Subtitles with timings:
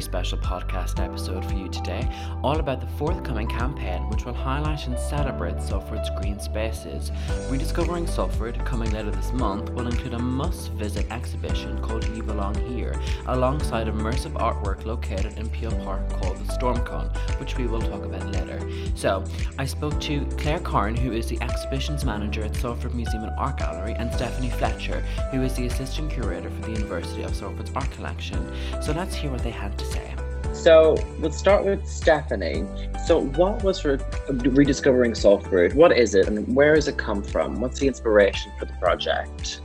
[0.00, 2.08] special podcast episode for you today,
[2.42, 7.10] all about the forthcoming campaign which will highlight and celebrate Salford's green spaces.
[7.48, 12.54] Rediscovering Salford, coming later this month, will include a must visit exhibition called You Belong
[12.72, 17.82] Here, alongside immersive artwork located in Peel Park called the Storm Cone, which we will
[17.82, 18.60] talk about later.
[18.94, 19.24] So,
[19.58, 23.58] I spoke to Claire Carn, who is the exhibitions manager at Salford Museum and Art
[23.58, 27.90] Gallery, and Stephanie Fletcher, who is the assistant curator for the University of Salford's art
[27.92, 28.50] collection.
[28.80, 30.14] So let's hear what they had to say.
[30.52, 32.66] So let's start with Stephanie.
[33.06, 35.74] So what was rediscovering Salford?
[35.74, 37.60] What is it and where does it come from?
[37.60, 39.60] What's the inspiration for the project?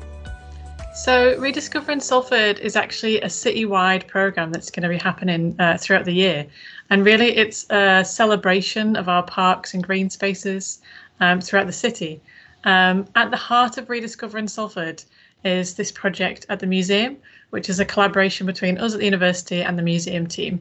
[0.95, 6.05] So rediscovering Salford is actually a citywide program that's going to be happening uh, throughout
[6.05, 6.47] the year,
[6.89, 10.79] and really it's a celebration of our parks and green spaces
[11.19, 12.21] um, throughout the city.
[12.63, 15.03] Um, at the heart of rediscovering Salford
[15.43, 17.17] is this project at the museum,
[17.55, 20.59] which is a collaboration between us at the university and the museum team.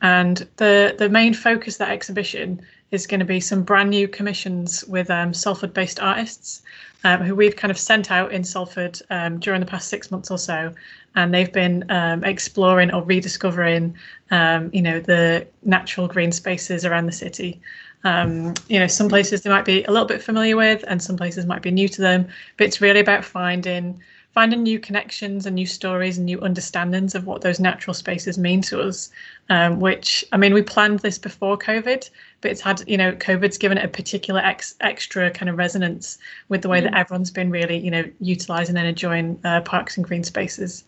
[0.00, 4.06] And the, the main focus of that exhibition is going to be some brand new
[4.06, 6.62] commissions with um, Salford based artists
[7.02, 10.30] um, who we've kind of sent out in Salford um, during the past six months
[10.30, 10.72] or so.
[11.16, 13.96] And they've been um, exploring or rediscovering,
[14.30, 17.60] um, you know, the natural green spaces around the city.
[18.04, 21.16] Um, you know, some places they might be a little bit familiar with, and some
[21.16, 22.28] places might be new to them.
[22.56, 24.00] But it's really about finding
[24.38, 28.62] finding new connections and new stories and new understandings of what those natural spaces mean
[28.62, 29.10] to us.
[29.50, 32.08] Um, which I mean, we planned this before COVID,
[32.40, 36.18] but it's had you know COVID's given it a particular ex, extra kind of resonance
[36.50, 36.94] with the way mm-hmm.
[36.94, 40.84] that everyone's been really you know utilizing and enjoying uh, parks and green spaces.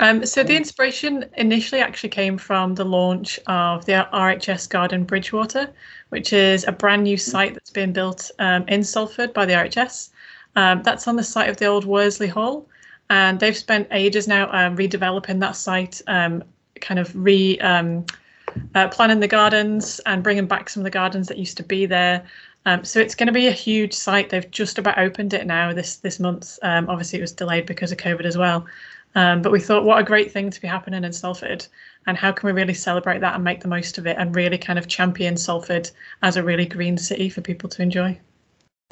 [0.00, 5.72] Um, so the inspiration initially actually came from the launch of the RHS Garden Bridgewater,
[6.10, 10.10] which is a brand new site that's been built um, in Salford by the RHS.
[10.56, 12.66] Um, that's on the site of the old Worsley Hall,
[13.10, 16.42] and they've spent ages now um, redeveloping that site, um,
[16.80, 18.06] kind of re um,
[18.74, 21.84] uh, planning the gardens and bringing back some of the gardens that used to be
[21.84, 22.24] there.
[22.64, 24.30] Um, so it's going to be a huge site.
[24.30, 26.58] They've just about opened it now this this month.
[26.62, 28.66] Um, obviously, it was delayed because of COVID as well.
[29.14, 31.66] but we thought, what a great thing to be happening in Salford,
[32.06, 34.58] and how can we really celebrate that and make the most of it, and really
[34.58, 35.90] kind of champion Salford
[36.22, 38.18] as a really green city for people to enjoy.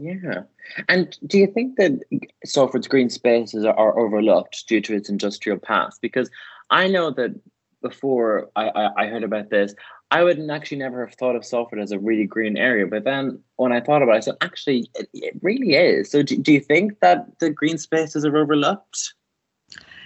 [0.00, 0.42] Yeah.
[0.88, 2.00] And do you think that
[2.44, 6.00] Salford's green spaces are, overlooked due to its industrial past?
[6.00, 6.30] Because
[6.70, 7.38] I know that
[7.80, 9.74] before I, I, I heard about this,
[10.10, 12.86] I would actually never have thought of Salford as a really green area.
[12.86, 16.10] But then when I thought about it, I said, actually, it, it really is.
[16.10, 19.14] So do, do you think that the green spaces are overlooked?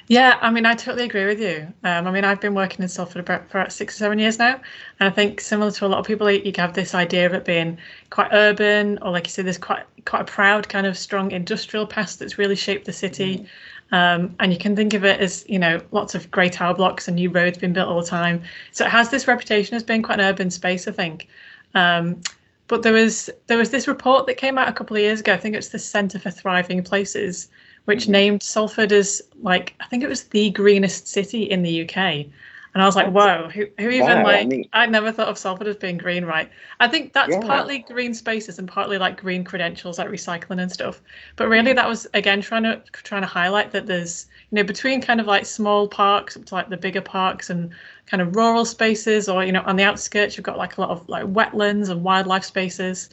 [0.08, 1.72] Yeah, I mean, I totally agree with you.
[1.84, 4.38] Um, I mean, I've been working in Salford about for about six or seven years
[4.38, 4.54] now,
[4.98, 7.44] and I think similar to a lot of people, you have this idea of it
[7.44, 7.76] being
[8.08, 11.86] quite urban, or like you said, there's quite quite a proud kind of strong industrial
[11.86, 13.38] past that's really shaped the city.
[13.38, 13.46] Mm.
[13.90, 17.06] Um, and you can think of it as you know lots of grey tower blocks
[17.06, 18.42] and new roads being built all the time.
[18.72, 21.28] So it has this reputation as being quite an urban space, I think.
[21.74, 22.22] Um,
[22.66, 25.34] but there was there was this report that came out a couple of years ago.
[25.34, 27.48] I think it's the Centre for Thriving Places,
[27.84, 28.12] which mm-hmm.
[28.12, 32.26] named Salford as like I think it was the greenest city in the UK.
[32.74, 35.28] And I was like, whoa, who, who even wow, like I, mean, I never thought
[35.28, 36.50] of Salford as being green, right?
[36.80, 37.40] I think that's yeah.
[37.40, 41.00] partly green spaces and partly like green credentials like recycling and stuff.
[41.36, 45.00] But really that was again trying to trying to highlight that there's you know between
[45.00, 47.70] kind of like small parks up to like the bigger parks and
[48.06, 50.90] kind of rural spaces or you know on the outskirts you've got like a lot
[50.90, 53.10] of like wetlands and wildlife spaces.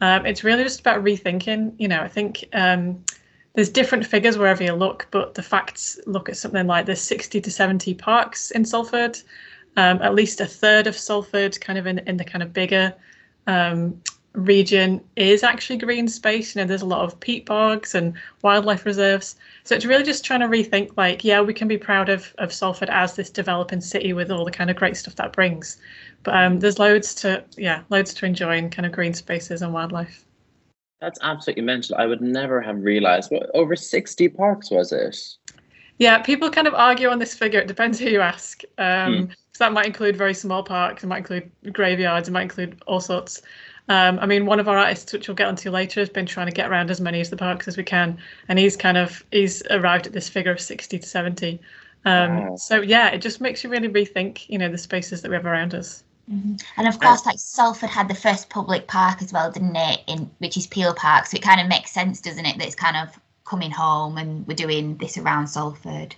[0.00, 3.04] Um, it's really just about rethinking, you know, I think um,
[3.54, 7.40] there's different figures wherever you look, but the facts look at something like there's 60
[7.40, 9.18] to 70 parks in Salford,
[9.76, 12.92] um, at least a third of Salford, kind of in, in the kind of bigger
[13.46, 14.00] um,
[14.32, 16.54] region, is actually green space.
[16.54, 19.36] You know, there's a lot of peat bogs and wildlife reserves.
[19.62, 22.52] So it's really just trying to rethink, like, yeah, we can be proud of of
[22.52, 25.76] Salford as this developing city with all the kind of great stuff that brings,
[26.24, 29.72] but um, there's loads to, yeah, loads to enjoy in kind of green spaces and
[29.72, 30.23] wildlife.
[31.04, 31.96] That's absolutely mental.
[31.96, 33.30] I would never have realized.
[33.30, 35.16] What over sixty parks was it?
[35.98, 37.60] Yeah, people kind of argue on this figure.
[37.60, 38.62] It depends who you ask.
[38.78, 39.32] Um, hmm.
[39.52, 41.04] So that might include very small parks.
[41.04, 42.28] It might include graveyards.
[42.28, 43.42] It might include all sorts.
[43.90, 46.46] Um, I mean, one of our artists, which we'll get onto later, has been trying
[46.46, 48.16] to get around as many of the parks as we can,
[48.48, 51.60] and he's kind of he's arrived at this figure of sixty to seventy.
[52.06, 52.56] Um, wow.
[52.56, 55.44] So yeah, it just makes you really rethink, you know, the spaces that we have
[55.44, 56.02] around us.
[56.30, 56.54] Mm-hmm.
[56.78, 60.00] And of course, like Salford had the first public park as well, didn't it?
[60.06, 62.56] In which is Peel Park, so it kind of makes sense, doesn't it?
[62.58, 66.14] That it's kind of coming home, and we're doing this around Salford.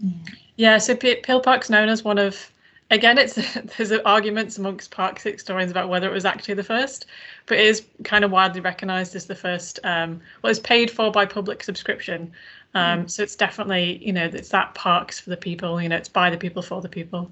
[0.00, 0.12] Yeah.
[0.56, 0.78] Yeah.
[0.78, 2.50] So P- Peel Park's known as one of.
[2.90, 3.34] Again, it's
[3.76, 7.06] there's arguments amongst park historians about whether it was actually the first,
[7.46, 9.78] but it is kind of widely recognised as the first.
[9.84, 12.32] Um, well, it's paid for by public subscription,
[12.74, 13.10] um, mm.
[13.10, 15.82] so it's definitely you know it's that parks for the people.
[15.82, 17.30] You know, it's by the people for the people.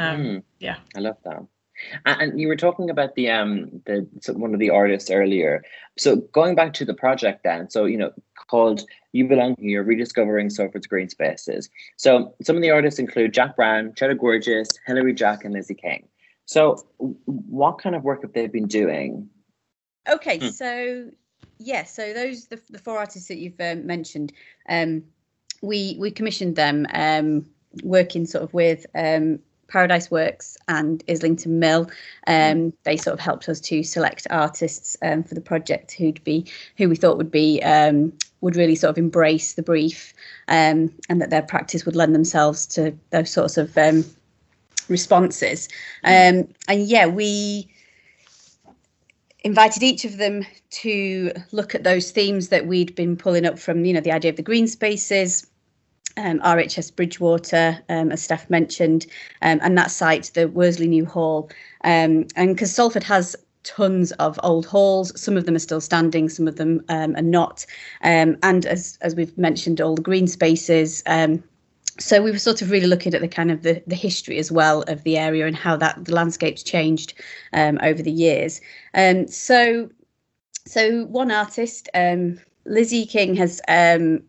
[0.00, 0.42] Um, Mm.
[0.60, 0.76] yeah.
[0.96, 1.42] I love that.
[2.04, 5.62] And you were talking about the um the one of the artists earlier.
[5.98, 8.12] So going back to the project then, so you know,
[8.48, 8.82] called
[9.12, 11.70] You Belong Here, Rediscovering Salford's Green Spaces.
[11.96, 16.06] So some of the artists include Jack Brown, Cheddar Gorgeous, Hilary Jack, and Lizzie King.
[16.44, 16.84] So
[17.24, 19.30] what kind of work have they been doing?
[20.06, 20.48] Okay, Hmm.
[20.48, 21.10] so
[21.58, 24.32] yeah, so those the, the four artists that you've um, mentioned,
[24.68, 25.02] um,
[25.62, 27.46] we we commissioned them um,
[27.82, 29.38] working sort of with um,
[29.70, 31.88] Paradise Works and Islington Mill.
[32.26, 36.44] Um, they sort of helped us to select artists um, for the project who'd be
[36.76, 40.12] who we thought would be um, would really sort of embrace the brief
[40.48, 44.04] um, and that their practice would lend themselves to those sorts of um,
[44.88, 45.68] responses.
[46.04, 47.70] Um, and yeah, we
[49.44, 53.84] invited each of them to look at those themes that we'd been pulling up from,
[53.84, 55.46] you know, the idea of the green spaces,
[56.16, 59.06] um, RHS Bridgewater, um, as Steph mentioned,
[59.42, 61.50] um, and that site, the Worsley New Hall.
[61.84, 66.28] Um, and because Salford has tons of old halls, some of them are still standing,
[66.28, 67.66] some of them um, are not.
[68.02, 71.02] Um, and as as we've mentioned, all the green spaces.
[71.98, 74.50] So we were sort of really looking at the kind of the, the history as
[74.50, 77.12] well of the area and how that the landscape's changed
[77.52, 78.60] over the years.
[79.28, 79.90] So
[80.66, 81.88] so one artist,
[82.64, 84.22] Lizzie King, has um,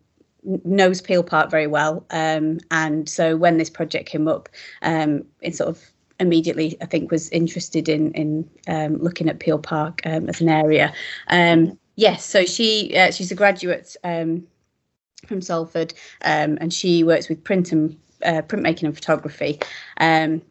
[0.44, 4.48] knows Peel Park very well, um, and so when this project came up,
[4.82, 5.80] um, it sort of
[6.20, 10.48] immediately I think was interested in in um, looking at Peel Park um, as an
[10.48, 10.92] area.
[11.28, 14.46] Um, yes, so she uh, she's a graduate um,
[15.26, 19.60] from Salford, and she works with print and uh, printmaking and photography.
[19.98, 20.42] And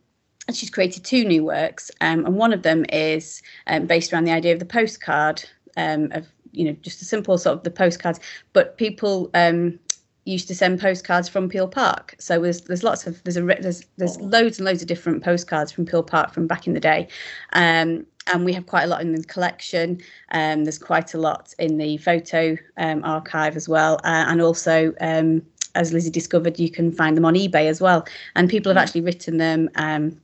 [0.53, 3.41] she's created two new works, and one of them is
[3.87, 5.43] based around the idea of the postcard
[5.77, 8.19] um, of you know just a simple sort of the postcards,
[8.53, 9.79] but people um,
[10.25, 12.15] used to send postcards from Peel Park.
[12.19, 15.71] So there's there's lots of there's a there's there's loads and loads of different postcards
[15.71, 17.07] from Peel Park from back in the day,
[17.53, 19.99] um, and we have quite a lot in the collection.
[20.31, 24.93] Um, there's quite a lot in the photo um, archive as well, uh, and also.
[25.01, 25.43] Um,
[25.73, 28.05] as Lizzie discovered, you can find them on eBay as well,
[28.35, 30.19] and people have actually written them um,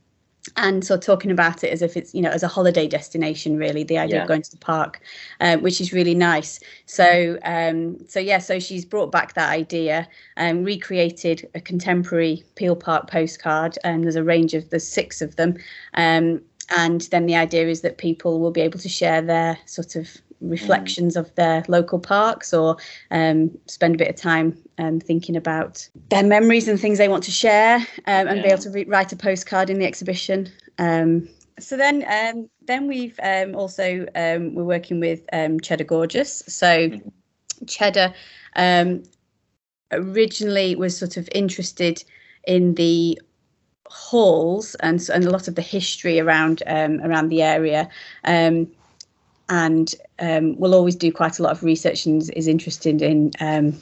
[0.56, 3.84] and so talking about it as if it's you know as a holiday destination really
[3.84, 4.22] the idea Yeah.
[4.24, 5.00] of going to the park
[5.42, 10.08] um, which is really nice so um so yeah so she's brought back that idea
[10.36, 15.36] and recreated a contemporary peel park postcard and there's a range of there's six of
[15.36, 15.56] them
[15.96, 16.42] um
[16.76, 20.10] and then the idea is that people will be able to share their sort of
[20.42, 22.78] reflections of their local parks or
[23.12, 27.24] um, spend a bit of time um, thinking about their memories and things they want
[27.24, 30.50] to share um, and be able to re- write a postcard in the exhibition.
[30.78, 31.28] Um,
[31.60, 36.44] so then, um, then we've um, also um, we're working with um, Cheddar Gorgeous.
[36.48, 37.12] So Mhm.
[37.66, 38.14] Cheddar
[38.56, 39.04] um,
[39.92, 42.04] originally was sort of interested
[42.46, 43.20] in the
[43.90, 47.90] halls and and a lot of the history around um, around the area.
[48.24, 48.68] Um,
[49.50, 53.74] and um, will always do quite a lot of research and is- interested in um,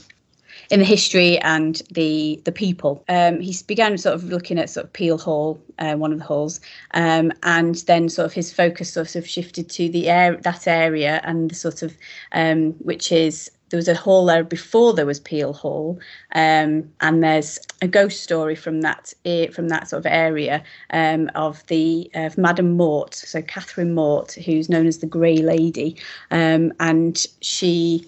[0.71, 3.03] in the history and the the people.
[3.07, 6.25] Um, he began sort of looking at sort of Peel Hall, uh, one of the
[6.25, 6.59] halls,
[6.93, 11.21] um, and then sort of his focus sort of shifted to the air that area
[11.23, 11.95] and the sort of
[12.31, 15.99] um, which is there was a hall there before there was Peel Hall,
[16.33, 19.13] um, and there's a ghost story from that
[19.53, 24.69] from that sort of area um, of the of Madame Mort, so Catherine Mort, who's
[24.69, 25.97] known as the Grey Lady,
[26.31, 28.05] um, and she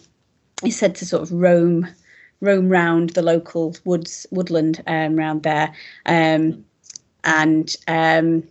[0.63, 1.87] is said to sort of roam
[2.39, 5.73] roam round the local woods woodland um, around there,
[6.05, 6.63] um,
[7.23, 8.43] and um,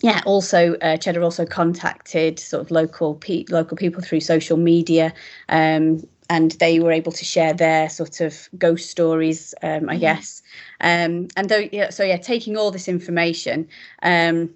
[0.00, 5.12] yeah, also uh, Cheddar also contacted sort of local pe- local people through social media.
[5.48, 10.42] Um, and they were able to share their sort of ghost stories, um, I guess.
[10.80, 13.68] Um, and though, yeah, so yeah, taking all this information,
[14.02, 14.50] um,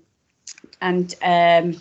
[0.80, 1.80] and um,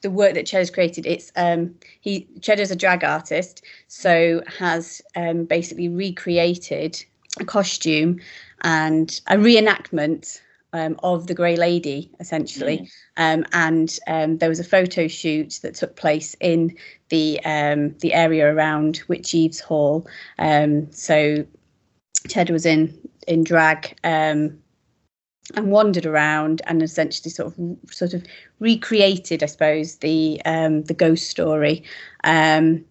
[0.00, 5.44] the work that Cheddar's created, it's um, he Cheddar's a drag artist, so has um,
[5.44, 7.04] basically recreated
[7.38, 8.20] a costume
[8.62, 10.40] and a reenactment
[10.72, 12.88] um, of the Grey Lady, essentially.
[13.16, 16.76] Um, and um, there was a photo shoot that took place in
[17.08, 20.06] the um, the area around Witcheaves Hall.
[20.38, 21.46] Um, so
[22.28, 22.96] Ted was in
[23.26, 24.58] in drag um,
[25.54, 28.24] and wandered around and essentially sort of sort of
[28.58, 31.84] recreated, I suppose, the um, the ghost story.
[32.24, 32.84] Um,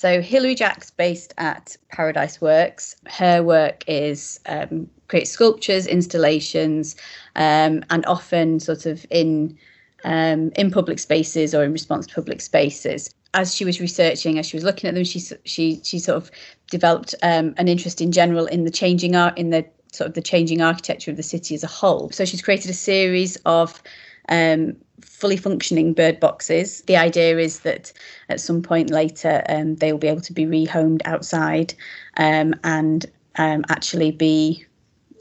[0.00, 2.96] so Hilary Jack's based at Paradise Works.
[3.06, 6.96] Her work is um, create sculptures, installations,
[7.36, 9.58] um, and often sort of in
[10.04, 13.14] um, in public spaces or in response to public spaces.
[13.34, 16.30] As she was researching, as she was looking at them, she she she sort of
[16.70, 20.22] developed um, an interest in general in the changing art in the sort of the
[20.22, 22.08] changing architecture of the city as a whole.
[22.10, 23.82] So she's created a series of
[24.30, 26.82] um, fully functioning bird boxes.
[26.82, 27.92] The idea is that
[28.28, 31.74] at some point later um, they will be able to be rehomed outside
[32.16, 34.64] um, and um, actually be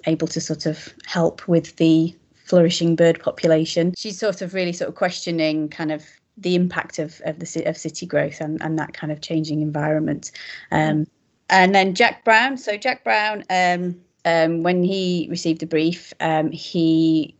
[0.05, 3.93] able to sort of help with the flourishing bird population.
[3.97, 6.05] She's sort of really sort of questioning kind of
[6.37, 10.31] the impact of of the of city growth and, and that kind of changing environment.
[10.71, 11.05] Um,
[11.49, 12.57] and then Jack Brown.
[12.57, 16.13] So Jack Brown, um, um, when he received the brief,
[16.51, 17.35] he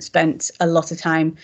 [0.00, 1.36] spent a lot of time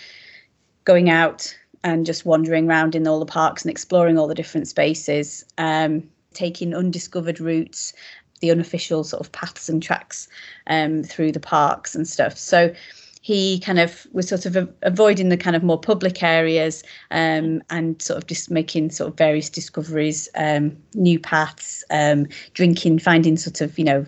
[0.89, 1.55] going out
[1.85, 6.03] and just wandering around in all the parks and exploring all the different spaces, um,
[6.33, 7.93] taking undiscovered routes,
[8.41, 10.29] the unofficial sort of paths and tracks
[10.67, 12.39] um, through the parks and stuff.
[12.39, 12.73] So
[13.21, 18.01] he kind of was sort of avoiding the kind of more public areas um, and
[18.01, 23.61] sort of just making sort of various discoveries, um, new paths, um, drinking, finding sort
[23.61, 24.07] of, you know,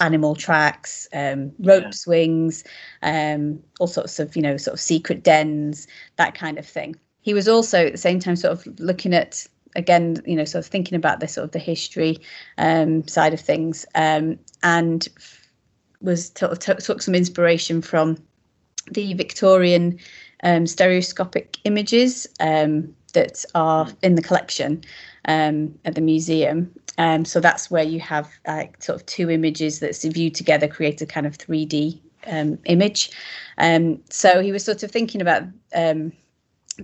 [0.00, 1.90] animal tracks, um, rope yeah.
[1.90, 2.64] swings,
[3.02, 6.96] um, all sorts of, you know, sort of secret dens, that kind of thing.
[7.20, 10.64] He was also at the same time sort of looking at again, you know, sort
[10.64, 12.18] of thinking about the sort of the history
[12.58, 15.08] um, side of things, um, and
[16.00, 18.16] was t- t- took some inspiration from
[18.90, 19.98] the Victorian
[20.42, 24.82] um, stereoscopic images um, that are in the collection
[25.26, 26.70] um, at the museum.
[26.98, 31.00] Um, so that's where you have uh, sort of two images that's viewed together, create
[31.00, 32.00] a kind of 3D
[32.66, 33.10] image.
[34.10, 35.44] so he was sort of thinking about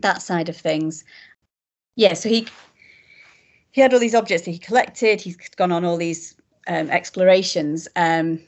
[0.00, 1.05] that side of things.
[1.97, 2.47] Yeah, so he
[3.73, 5.21] he had all these objects that he collected.
[5.21, 6.35] He's gone on all these
[6.66, 8.40] um, explorations, um,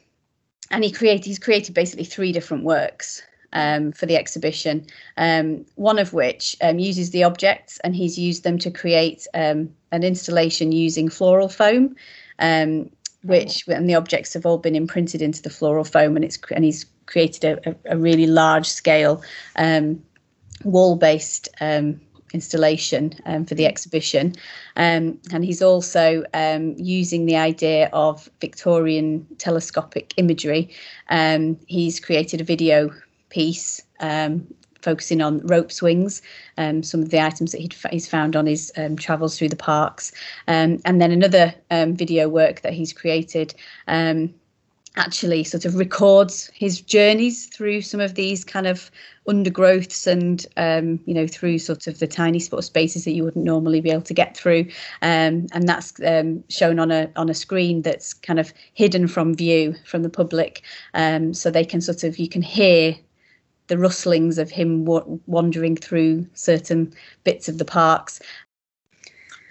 [0.70, 4.86] and he created he's created basically three different works um, for the exhibition.
[5.16, 9.70] Um, one of which um, uses the objects, and he's used them to create um,
[9.92, 11.96] an installation using floral foam.
[13.24, 16.64] which and the objects have all been imprinted into the floral foam, and it's and
[16.64, 19.22] he's created a, a, really large scale
[20.64, 22.00] wall-based um,
[22.32, 24.34] installation um, for the exhibition.
[24.76, 30.70] Um, and he's also um, using the idea of Victorian telescopic imagery.
[31.08, 32.90] Um, he's created a video
[33.28, 34.46] piece um,
[34.80, 36.22] focusing on rope swings,
[36.56, 40.12] um, some of the items that he's found on his travels through the parks.
[40.46, 43.54] and then another video work that he's created
[44.98, 48.90] actually sort of records his journeys through some of these kind of
[49.28, 53.22] undergrowths and um, you know through sort of the tiny sort of spaces that you
[53.24, 54.66] wouldn't normally be able to get through.
[55.02, 59.34] Um, and that's um, shown on a on a screen that's kind of hidden from
[59.34, 60.62] view from the public.
[60.94, 62.96] Um, so they can sort of you can hear
[63.68, 66.92] the rustlings of him w- wandering through certain
[67.24, 68.20] bits of the parks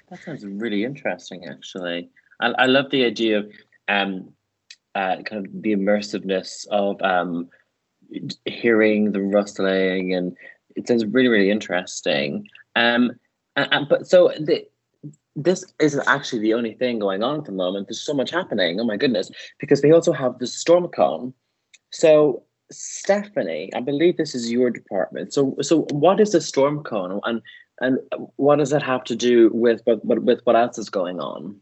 [0.09, 2.09] that sounds really interesting actually
[2.39, 3.51] I, I love the idea of
[3.87, 4.33] um,
[4.95, 7.49] uh, kind of the immersiveness of um,
[8.45, 10.35] hearing the rustling, and
[10.75, 12.47] it sounds really, really interesting.
[12.75, 13.11] Um,
[13.55, 14.65] and, and, but so the,
[15.35, 17.87] this isn't actually the only thing going on at the moment.
[17.87, 18.79] There's so much happening.
[18.79, 19.29] Oh my goodness!
[19.59, 21.33] Because they also have the Storm Cone.
[21.91, 25.33] So Stephanie, I believe this is your department.
[25.33, 27.41] So so what is the storm cone, and
[27.79, 27.99] and
[28.35, 31.59] what does that have to do with with, with what else is going on?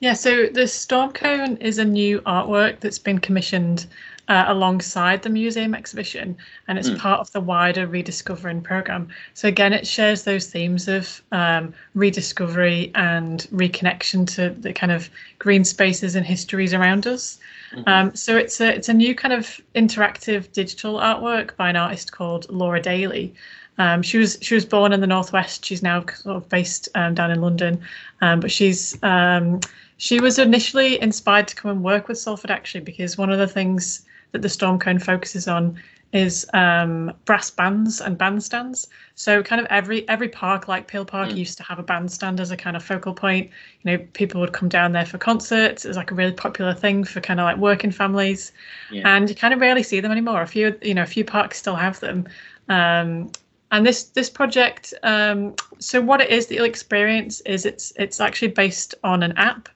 [0.00, 3.86] Yeah, so the Storm Cone is a new artwork that's been commissioned
[4.28, 6.36] uh, alongside the museum exhibition,
[6.68, 6.98] and it's mm.
[6.98, 9.08] part of the wider rediscovering program.
[9.34, 15.10] So again, it shares those themes of um, rediscovery and reconnection to the kind of
[15.38, 17.38] green spaces and histories around us.
[17.72, 17.88] Mm-hmm.
[17.88, 22.12] Um, so it's a it's a new kind of interactive digital artwork by an artist
[22.12, 23.34] called Laura Daly.
[23.78, 25.64] Um, she was she was born in the northwest.
[25.64, 27.80] She's now sort of based um, down in London,
[28.20, 29.60] um, but she's um,
[29.98, 33.48] she was initially inspired to come and work with Salford actually because one of the
[33.48, 35.78] things that the Storm Cone focuses on
[36.12, 38.86] is um, brass bands and bandstands.
[39.14, 41.36] So kind of every every park, like Peel Park, mm.
[41.36, 43.50] used to have a bandstand as a kind of focal point.
[43.82, 45.84] You know, people would come down there for concerts.
[45.84, 48.52] It was like a really popular thing for kind of like working families,
[48.90, 49.02] yeah.
[49.04, 50.40] and you kind of rarely see them anymore.
[50.40, 52.26] A few, you know, a few parks still have them.
[52.68, 53.30] Um,
[53.70, 58.20] and this this project, um, so what it is that you'll experience is it's it's
[58.20, 59.68] actually based on an app.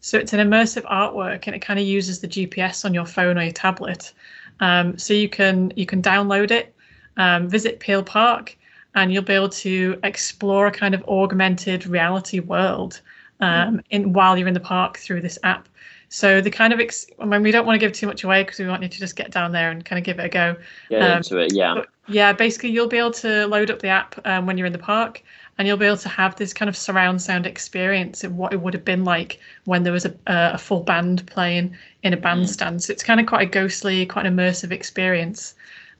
[0.00, 3.38] So it's an immersive artwork, and it kind of uses the GPS on your phone
[3.38, 4.12] or your tablet.
[4.60, 6.74] Um, so you can you can download it,
[7.16, 8.56] um, visit Peel Park,
[8.94, 13.00] and you'll be able to explore a kind of augmented reality world
[13.40, 15.68] um, in while you're in the park through this app.
[16.12, 18.42] So the kind of ex- I mean, we don't want to give too much away
[18.42, 20.28] because we want you to just get down there and kind of give it a
[20.28, 20.56] go.
[20.88, 21.84] Get um, into it, yeah.
[22.08, 24.78] yeah, basically you'll be able to load up the app um, when you're in the
[24.78, 25.22] park,
[25.60, 28.62] and you'll be able to have this kind of surround sound experience of what it
[28.62, 32.82] would have been like when there was a, a full band playing in a bandstand.
[32.82, 35.54] So it's kind of quite a ghostly, quite an immersive experience.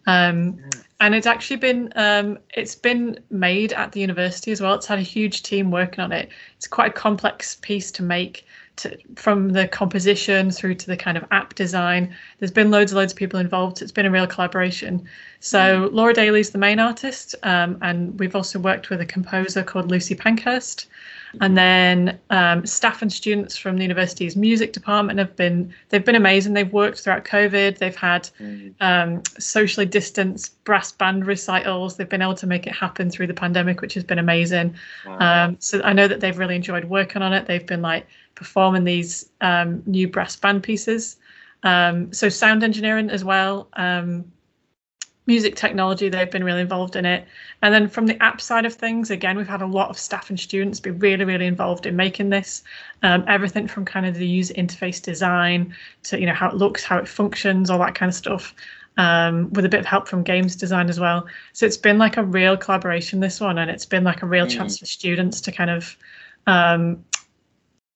[0.07, 0.59] Um,
[0.99, 4.73] and it's actually been um, it's been made at the university as well.
[4.73, 6.31] It's had a huge team working on it.
[6.57, 11.17] It's quite a complex piece to make, to, from the composition through to the kind
[11.17, 12.15] of app design.
[12.39, 13.83] There's been loads and loads of people involved.
[13.83, 15.07] It's been a real collaboration.
[15.41, 15.59] So
[15.89, 15.93] mm.
[15.93, 20.15] Laura Daly's the main artist, um, and we've also worked with a composer called Lucy
[20.15, 20.87] Pankhurst.
[21.41, 26.17] And then um, staff and students from the university's music department have been they've been
[26.17, 26.55] amazing.
[26.55, 27.79] They've worked throughout COVID.
[27.79, 28.75] They've had mm.
[28.81, 31.97] um, socially distanced brass band recitals.
[31.97, 34.75] They've been able to make it happen through the pandemic, which has been amazing.
[35.07, 35.19] Wow.
[35.47, 37.47] Um, so I know that they've really enjoyed working on it.
[37.47, 41.17] They've been like performing these um, new brass band pieces.
[41.63, 43.69] Um, so sound engineering as well.
[45.31, 47.25] Music technology, they've been really involved in it.
[47.63, 50.29] And then from the app side of things, again, we've had a lot of staff
[50.29, 52.65] and students be really, really involved in making this.
[53.05, 55.73] Um, everything from kind of the user interface design
[56.03, 58.57] to you know how it looks, how it functions, all that kind of stuff.
[58.97, 61.29] Um, with a bit of help from games design as well.
[61.53, 64.47] So it's been like a real collaboration this one, and it's been like a real
[64.47, 64.57] mm.
[64.57, 65.97] chance for students to kind of
[66.49, 67.05] um,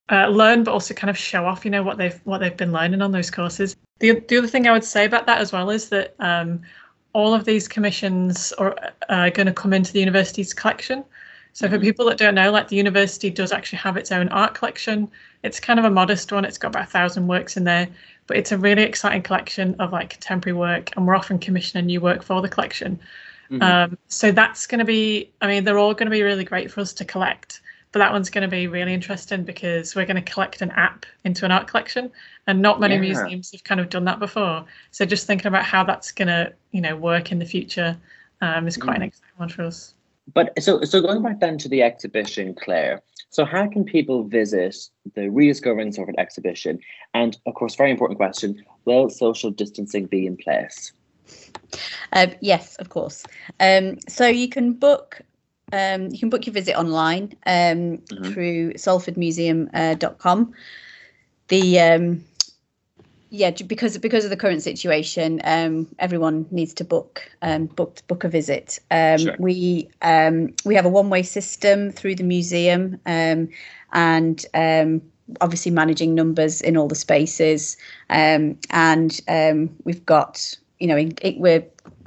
[0.08, 2.72] uh, learn, but also kind of show off, you know, what they've what they've been
[2.72, 3.74] learning on those courses.
[3.98, 6.62] The the other thing I would say about that as well is that um,
[7.14, 8.76] all of these commissions are
[9.08, 11.04] uh, going to come into the university's collection.
[11.54, 11.84] So for mm-hmm.
[11.84, 15.08] people that don't know, like the university does actually have its own art collection.
[15.44, 16.44] It's kind of a modest one.
[16.44, 17.88] It's got about a thousand works in there,
[18.26, 22.00] but it's a really exciting collection of like contemporary work, and we're often commissioning new
[22.00, 22.98] work for the collection.
[23.50, 23.62] Mm-hmm.
[23.62, 25.30] Um, so that's going to be.
[25.40, 27.60] I mean, they're all going to be really great for us to collect
[27.94, 31.06] but that one's going to be really interesting because we're going to collect an app
[31.22, 32.10] into an art collection
[32.48, 33.00] and not many yeah.
[33.00, 36.52] museums have kind of done that before so just thinking about how that's going to
[36.72, 37.96] you know work in the future
[38.40, 38.96] um, is quite mm.
[38.96, 39.94] an exciting one for us
[40.34, 44.76] but so so going back then to the exhibition claire so how can people visit
[45.14, 46.80] the rediscovering Salford exhibition
[47.14, 50.92] and of course very important question will social distancing be in place
[52.12, 53.24] uh, yes, of course.
[53.58, 55.22] Um, so you can book
[55.74, 58.32] um, you can book your visit online um, mm-hmm.
[58.32, 60.40] through salfordmuseum.com.
[60.42, 60.56] Uh,
[61.48, 62.24] the um,
[63.30, 68.22] yeah, because because of the current situation, um, everyone needs to book um, book book
[68.22, 68.78] a visit.
[68.92, 69.36] Um, sure.
[69.40, 73.48] We um, we have a one way system through the museum, um,
[73.92, 75.02] and um,
[75.40, 77.76] obviously managing numbers in all the spaces,
[78.08, 81.64] um, and um, we've got you know it, it, we're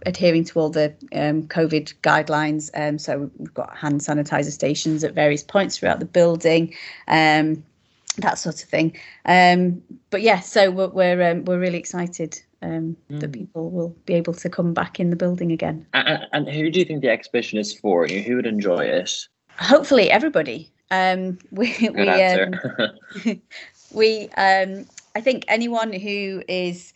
[0.08, 2.72] adhering to all the um, COVID guidelines.
[2.74, 6.74] Um, so we've got hand sanitizer stations at various points throughout the building,
[7.08, 7.64] um,
[8.18, 8.98] that sort of thing.
[9.26, 12.96] Um, but yeah, so we're we're, um, we're really excited mm.
[13.10, 15.86] that people will be able to come back in the building again.
[15.94, 18.08] And, and who do you think the exhibition is for?
[18.08, 19.12] Who would enjoy it?
[19.60, 20.72] Hopefully, everybody.
[20.90, 21.96] Um, we Good
[23.26, 23.42] we
[23.92, 26.94] we I think anyone who is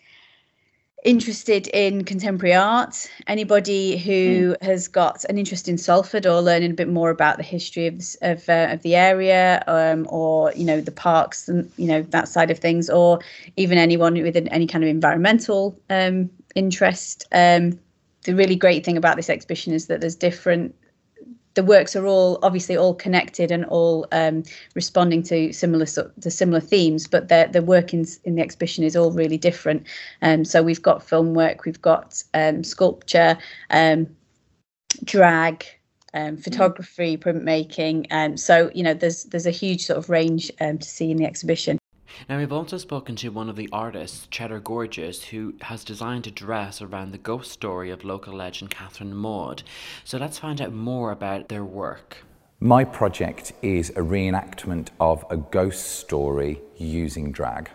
[1.03, 4.61] interested in contemporary art, anybody who mm.
[4.61, 8.01] has got an interest in Salford or learning a bit more about the history of
[8.21, 12.27] of, uh, of the area, um, or you know the parks and you know that
[12.27, 13.19] side of things, or
[13.57, 17.27] even anyone with an, any kind of environmental um, interest.
[17.31, 17.79] Um,
[18.23, 20.75] the really great thing about this exhibition is that there's different
[21.53, 24.43] the works are all obviously all connected and all um,
[24.75, 28.95] responding to similar to similar themes, but the the work in, in the exhibition is
[28.95, 29.85] all really different.
[30.21, 33.37] Um, so we've got film work, we've got um, sculpture,
[33.69, 34.07] um,
[35.03, 35.65] drag,
[36.13, 38.07] um, photography, printmaking.
[38.11, 41.17] Um, so you know, there's there's a huge sort of range um, to see in
[41.17, 41.80] the exhibition.
[42.27, 46.31] Now, we've also spoken to one of the artists, Cheddar Gorgeous, who has designed a
[46.31, 49.63] dress around the ghost story of local legend Catherine Mort.
[50.03, 52.17] So let's find out more about their work.
[52.59, 57.69] My project is a reenactment of a ghost story using drag.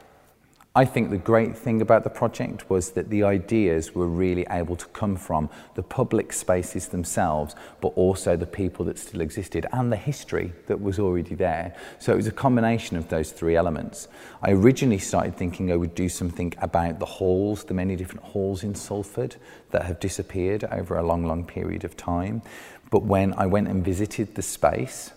[0.76, 4.76] I think the great thing about the project was that the ideas were really able
[4.76, 9.90] to come from the public spaces themselves, but also the people that still existed and
[9.90, 11.74] the history that was already there.
[11.98, 14.08] So it was a combination of those three elements.
[14.42, 18.62] I originally started thinking I would do something about the halls, the many different halls
[18.62, 19.36] in Salford
[19.70, 22.42] that have disappeared over a long, long period of time.
[22.90, 25.10] But when I went and visited the space,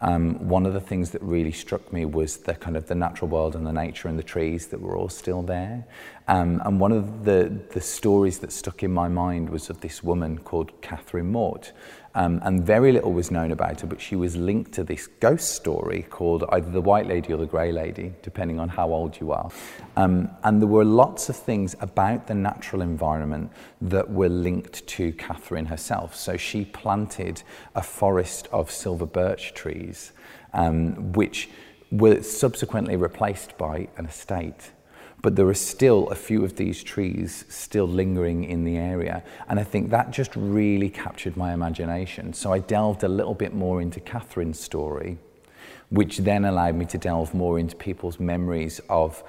[0.00, 3.28] um, one of the things that really struck me was the kind of the natural
[3.28, 5.84] world and the nature and the trees that were all still there.
[6.28, 10.02] Um, and one of the, the stories that stuck in my mind was of this
[10.02, 11.72] woman called Catherine Mort.
[12.18, 15.54] Um, and very little was known about her, but she was linked to this ghost
[15.54, 19.30] story called either the White Lady or the Grey Lady, depending on how old you
[19.30, 19.52] are.
[19.96, 25.12] Um, and there were lots of things about the natural environment that were linked to
[25.12, 26.16] Catherine herself.
[26.16, 27.44] So she planted
[27.76, 30.10] a forest of silver birch trees,
[30.52, 31.48] um, which
[31.92, 34.72] were subsequently replaced by an estate
[35.22, 39.22] but there are still a few of these trees still lingering in the area.
[39.48, 42.32] And I think that just really captured my imagination.
[42.32, 45.18] So I delved a little bit more into Catherine's story,
[45.90, 49.22] which then allowed me to delve more into people's memories of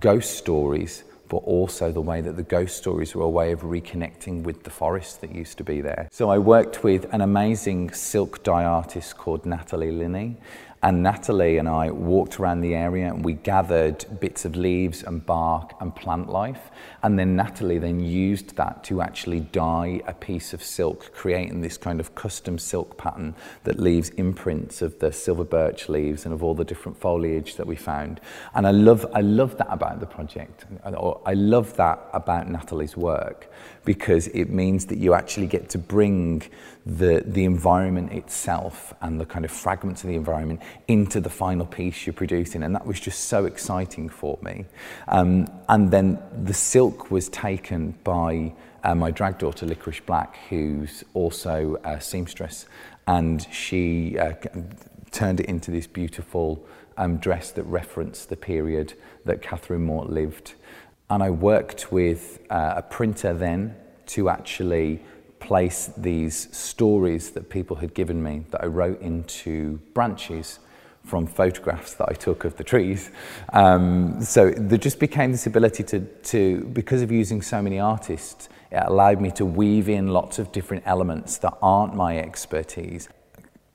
[0.00, 4.42] ghost stories, but also the way that the ghost stories were a way of reconnecting
[4.42, 6.08] with the forest that used to be there.
[6.10, 10.36] So I worked with an amazing silk dye artist called Natalie Linney,
[10.82, 15.24] and Natalie and I walked around the area and we gathered bits of leaves and
[15.24, 16.70] bark and plant life.
[17.02, 21.78] And then Natalie then used that to actually dye a piece of silk, creating this
[21.78, 23.34] kind of custom silk pattern
[23.64, 27.66] that leaves imprints of the silver birch leaves and of all the different foliage that
[27.66, 28.20] we found.
[28.54, 30.66] And I love, I love that about the project.
[30.84, 33.50] I love that about Natalie's work
[33.84, 36.42] because it means that you actually get to bring
[36.84, 41.66] the, the environment itself and the kind of fragments of the environment into the final
[41.66, 42.62] piece you're producing.
[42.62, 44.64] And that was just so exciting for me.
[45.08, 51.04] Um, and then the silk was taken by uh, my drag daughter, Liquorice Black, who's
[51.14, 52.66] also a seamstress.
[53.06, 54.34] And she uh,
[55.10, 56.64] turned it into this beautiful
[56.96, 60.54] um, dress that referenced the period that Catherine Mort lived.
[61.10, 63.76] And I worked with uh, a printer then
[64.06, 65.02] to actually
[65.40, 70.58] place these stories that people had given me that I wrote into branches
[71.04, 73.10] from photographs that I took of the trees.
[73.52, 78.48] Um, so there just became this ability to, to, because of using so many artists,
[78.72, 83.08] it allowed me to weave in lots of different elements that aren't my expertise.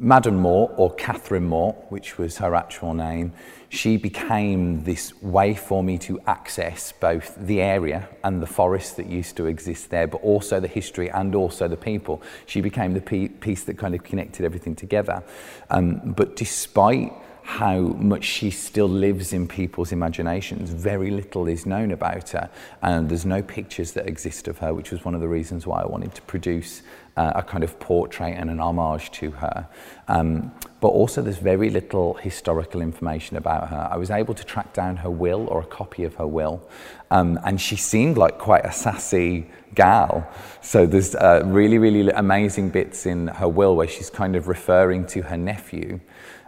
[0.04, 3.34] Madame Mort, or Catherine Mort, which was her actual name,
[3.70, 9.06] she became this way for me to access both the area and the forest that
[9.06, 12.20] used to exist there, but also the history and also the people.
[12.48, 15.22] She became the piece that kind of connected everything together.
[15.70, 20.70] Um, but despite how much she still lives in people's imaginations.
[20.72, 22.50] Very little is known about her,
[22.82, 25.82] and there's no pictures that exist of her, which was one of the reasons why
[25.82, 26.82] I wanted to produce
[27.17, 29.67] uh, a kind of portrait and an homage to her.
[30.08, 33.88] Um, but also, there's very little historical information about her.
[33.91, 36.67] I was able to track down her will or a copy of her will,
[37.12, 40.28] um, and she seemed like quite a sassy gal.
[40.62, 45.06] So, there's uh, really, really amazing bits in her will where she's kind of referring
[45.08, 46.00] to her nephew,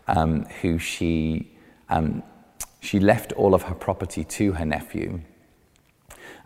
[0.08, 1.52] um, who she,
[1.90, 2.24] um,
[2.80, 5.22] she left all of her property to her nephew.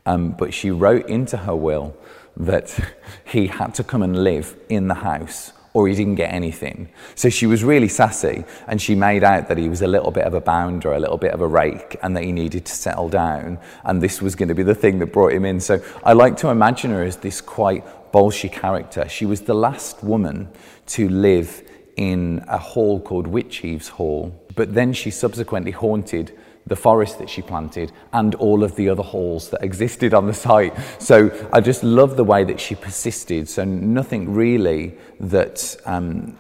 [0.06, 1.95] Um, but she wrote into her will
[2.39, 2.78] that
[3.26, 6.89] he had to come and live in the house or he didn't get anything.
[7.13, 10.23] So she was really sassy and she made out that he was a little bit
[10.23, 13.10] of a bounder, a little bit of a rake, and that he needed to settle
[13.10, 13.60] down.
[13.84, 15.60] And this was going to be the thing that brought him in.
[15.60, 19.08] So I like to imagine her as this quite bolshy character.
[19.08, 20.50] She was the last woman
[20.88, 21.62] to live
[21.95, 26.36] in a hall called Witcheaves Hall, but then she subsequently haunted
[26.67, 30.34] the forest that she planted, and all of the other halls that existed on the
[30.34, 30.73] site.
[30.99, 33.47] So I just love the way that she persisted.
[33.49, 36.38] So nothing really that um,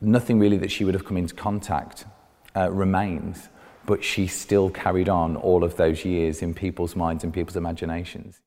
[0.00, 2.04] nothing really that she would have come into contact
[2.54, 3.48] uh, remains,
[3.86, 8.40] but she still carried on all of those years in people's minds and people's imaginations.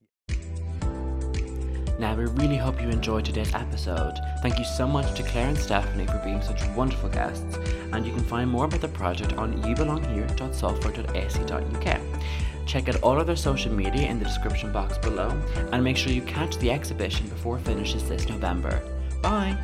[1.97, 4.19] Now, we really hope you enjoyed today's episode.
[4.41, 7.57] Thank you so much to Claire and Stephanie for being such wonderful guests,
[7.93, 12.01] and you can find more about the project on youbelonghere.salford.ac.uk.
[12.65, 15.29] Check out all of their social media in the description box below,
[15.71, 18.81] and make sure you catch the exhibition before it finishes this November.
[19.21, 19.55] Bye!